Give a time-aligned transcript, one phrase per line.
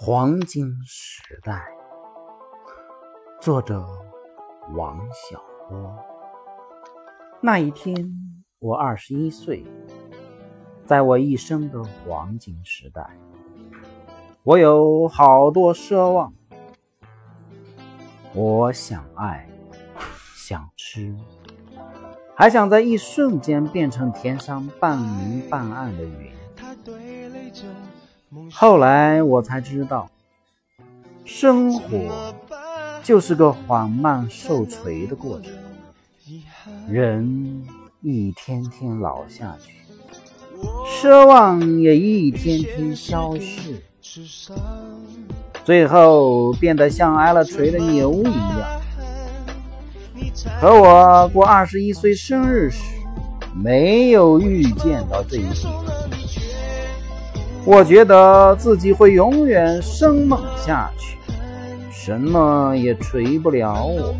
[0.00, 1.60] 黄金时代，
[3.40, 3.84] 作者
[4.76, 5.92] 王小波。
[7.40, 8.08] 那一天，
[8.60, 9.64] 我二十一岁，
[10.86, 13.10] 在我一生的黄金时代，
[14.44, 16.32] 我有好多奢望。
[18.34, 19.50] 我想爱，
[20.36, 21.12] 想吃，
[22.36, 26.32] 还想在一瞬间变成天上半明半暗的云。
[28.52, 30.10] 后来我才知道，
[31.24, 32.34] 生活
[33.02, 35.52] 就是个缓慢受锤的过程，
[36.88, 37.66] 人
[38.02, 39.72] 一天天老下去，
[40.86, 43.82] 奢望也一天天消逝，
[45.64, 48.80] 最后变得像挨了锤的牛一样。
[50.60, 52.82] 和我过二十一岁生日时，
[53.54, 56.07] 没有预见到这一点。
[57.70, 61.18] 我觉得自己会永远生猛下去，
[61.92, 64.14] 什么也锤不了我。